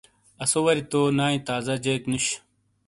آسو 0.43 0.59
وری 0.65 0.83
تو 0.91 1.01
نائی 1.17 1.37
تازہ 1.47 1.75
جیک 1.83 2.01
نوش۔ 2.11 2.25